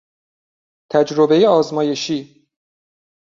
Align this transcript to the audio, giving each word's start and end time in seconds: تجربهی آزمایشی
تجربهی 0.91 1.45
آزمایشی 1.45 2.47